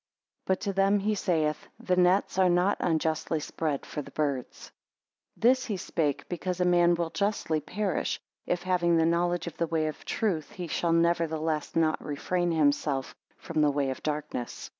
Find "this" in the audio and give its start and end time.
5.37-5.65